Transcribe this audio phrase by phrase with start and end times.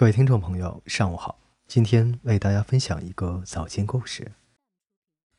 [0.00, 1.38] 各位听众朋友，上午好。
[1.66, 4.32] 今天为大家分享一个早间故事。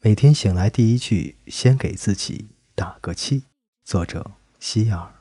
[0.02, 3.46] 每天醒来第一句，先给自己打个气。
[3.84, 4.24] 作者：
[4.60, 5.12] 希尔。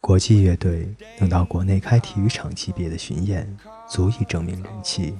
[0.00, 3.58] 国际乐队能到国内开体育场级别的巡演，
[3.88, 5.18] 足以证明人气。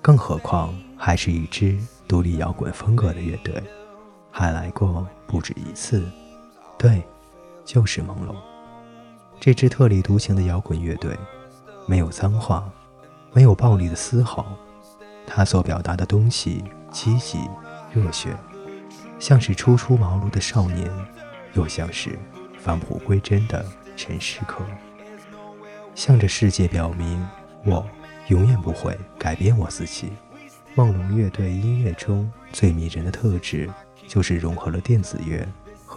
[0.00, 1.76] 更何况还是一支
[2.06, 3.60] 独立摇滚风格的乐队，
[4.30, 6.08] 还来过不止一次。
[6.78, 7.02] 对，
[7.64, 8.36] 就是朦胧。
[9.40, 11.18] 这支特立独行的摇滚乐队。
[11.86, 12.68] 没有脏话，
[13.32, 14.44] 没有暴力的嘶吼，
[15.26, 17.38] 他所表达的东西积极
[17.92, 18.36] 热血，
[19.18, 20.90] 像是初出茅庐的少年，
[21.54, 22.18] 又像是
[22.58, 23.64] 返璞归真的
[23.96, 24.64] 陈诗客，
[25.94, 27.24] 向着世界表明，
[27.64, 27.86] 我
[28.28, 30.12] 永远不会改变我自己。
[30.74, 33.70] 梦龙乐队音乐中最迷人的特质，
[34.08, 35.46] 就是融合了电子乐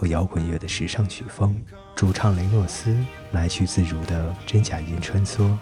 [0.00, 1.54] 和摇滚乐的时尚曲风。
[1.94, 2.96] 主唱雷诺斯
[3.32, 5.54] 来去自如的真假音穿梭。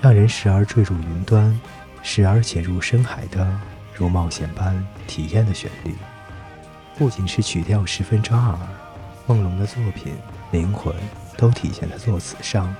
[0.00, 1.60] 让人时而坠入云端，
[2.02, 3.56] 时而潜入深海的
[3.94, 5.94] 如冒险般体验的旋律，
[6.98, 8.58] 不仅是曲调十分抓耳，
[9.28, 10.12] 梦龙的作品
[10.50, 10.92] 灵魂
[11.36, 12.74] 都体现在作词上。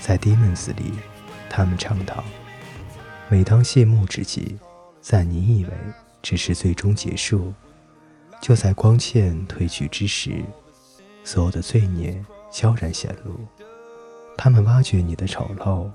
[0.00, 0.94] 在《Demons》里，
[1.50, 2.24] 他们唱道
[3.28, 4.56] ：“每当谢幕之际，
[5.02, 5.70] 在你以为
[6.22, 7.52] 只是最终结束，
[8.42, 10.44] 就在光线褪去之时，
[11.24, 13.40] 所有的罪孽悄然显露。
[14.36, 15.88] 他们挖掘你的丑陋。”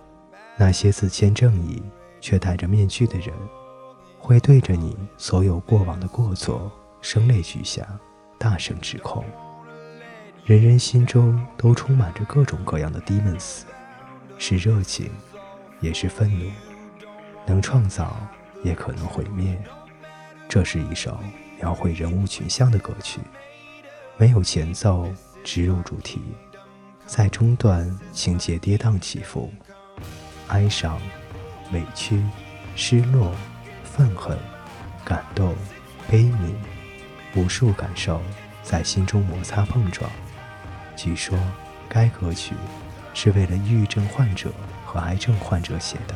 [0.60, 1.80] 那些自谦正义
[2.20, 3.32] 却戴着面具的人，
[4.18, 7.88] 会对着你所有过往的过错声泪俱下，
[8.40, 9.24] 大声指控。
[10.46, 13.62] 人人心中都充满着各种各样的 demons，
[14.40, 15.12] 是热情，
[15.80, 16.50] 也是愤怒，
[17.46, 18.18] 能创造，
[18.64, 19.62] 也可能毁灭。
[20.50, 21.20] 这是一首
[21.60, 23.20] 描绘人物群像的歌曲，
[24.18, 25.12] 没有前奏，
[25.44, 26.22] 直入主题，
[27.06, 29.52] 在中段情节跌宕起伏。
[30.48, 31.00] 哀伤、
[31.74, 32.24] 委屈、
[32.76, 33.36] 失落、
[33.84, 34.38] 愤恨、
[35.04, 35.56] 感动、
[36.10, 36.54] 悲悯，
[37.36, 38.22] 无数感受
[38.64, 40.10] 在心中摩擦碰撞。
[40.96, 41.38] 据说
[41.90, 42.56] 该歌曲
[43.14, 44.52] 是为了抑郁症患者
[44.86, 46.16] 和癌症患者写的。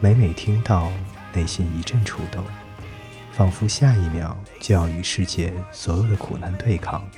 [0.00, 0.90] 每每听到，
[1.34, 2.42] 内心一阵触动，
[3.38, 7.08] 仿佛下一秒就要与世界所有的苦难对抗。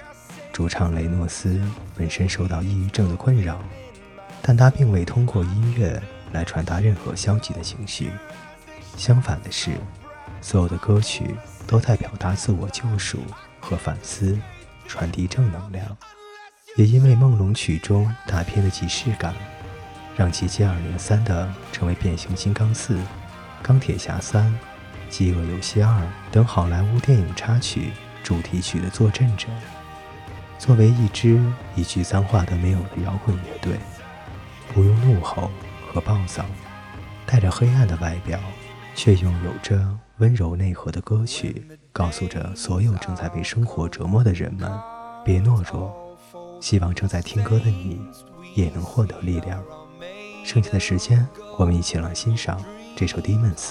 [0.53, 1.59] 主唱雷诺斯
[1.97, 3.59] 本身受到抑郁症的困扰。
[4.43, 5.99] 但他并未通过音乐
[6.33, 8.11] 来传达任何消极的情绪，
[8.99, 9.71] 相反的是，
[10.43, 11.35] 所有的歌曲
[11.67, 13.21] 都在表达自我救赎
[13.59, 14.39] 和反思，
[14.87, 15.97] 传递正能量。
[16.77, 19.35] 也因为《梦龙曲》中大片的即视感，
[20.19, 22.95] 让其接二连三的成为《变形金刚四》
[23.63, 24.47] 《钢铁侠三》
[25.11, 25.91] 《饥饿游戏二》
[26.31, 27.91] 等好莱坞电影插曲、
[28.23, 29.49] 主题曲的坐镇者。
[30.59, 31.39] 作为一支
[31.75, 33.73] 一句脏话都没有的摇滚乐队。
[34.73, 35.51] 不用怒吼
[35.93, 36.45] 和暴躁，
[37.27, 38.39] 带着黑暗的外表，
[38.95, 39.85] 却拥有着
[40.19, 44.71] 温柔内核的歌曲，告诉着所有正在被生活折磨的人们：
[45.25, 45.93] 别懦弱。
[46.61, 48.01] 希望正在听歌的你，
[48.55, 49.61] 也能获得力量。
[50.45, 51.27] 剩下的时间，
[51.59, 52.63] 我们一起来欣赏
[52.95, 53.71] 这首《Demons》。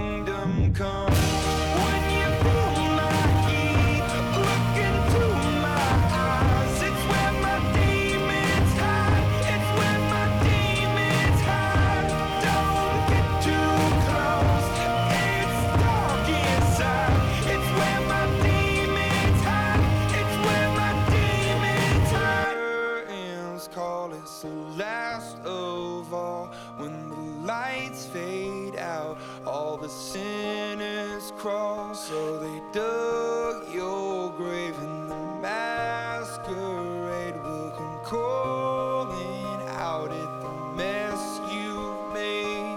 [0.81, 1.20] come.
[30.11, 40.41] Sinners cross, so they dug your grave and the masquerade will come calling out at
[40.41, 42.75] the mess you've made.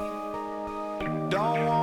[1.29, 1.74] Don't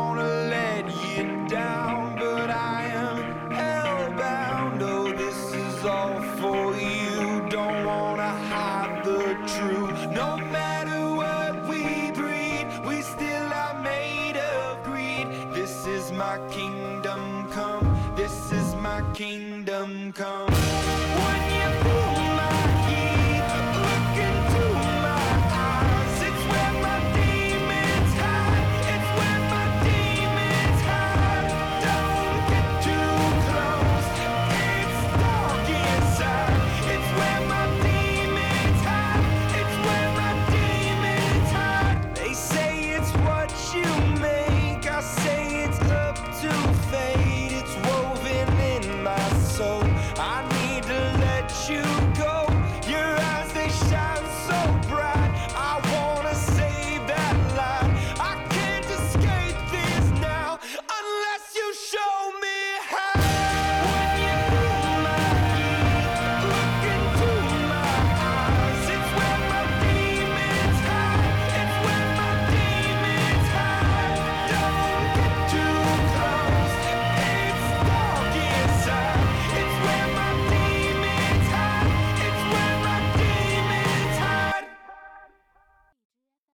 [19.14, 21.31] kingdom come.